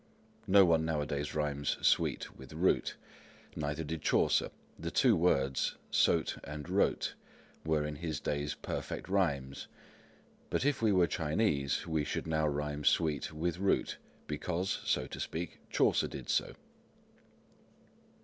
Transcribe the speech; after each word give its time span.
No 0.47 0.65
one 0.65 0.83
nowadays 0.83 1.35
rhymes 1.35 1.77
sweet 1.85 2.35
with 2.35 2.53
root. 2.53 2.95
Neither 3.55 3.83
did 3.83 4.01
Chaucer; 4.01 4.49
the 4.79 4.89
two 4.89 5.15
words, 5.15 5.75
sote 5.91 6.39
and 6.43 6.67
rote, 6.67 7.13
were 7.63 7.85
in 7.85 7.97
his 7.97 8.19
days 8.19 8.55
perfect 8.55 9.07
rhymes. 9.07 9.67
But 10.49 10.65
if 10.65 10.81
we 10.81 10.91
were 10.91 11.05
Chinese, 11.05 11.85
we 11.85 12.03
should 12.03 12.25
now 12.25 12.47
rhyme 12.47 12.83
sweet 12.83 13.31
with 13.31 13.59
root, 13.59 13.99
because, 14.25 14.79
so 14.83 15.05
to 15.05 15.19
speak, 15.19 15.59
Chaucer 15.69 16.07
did 16.07 16.29
so. 16.31 16.55